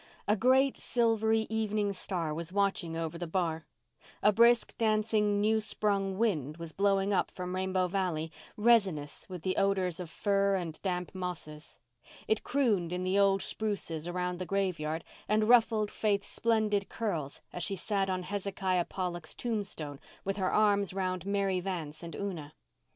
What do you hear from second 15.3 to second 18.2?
ruffled Faith's splendid curls as she sat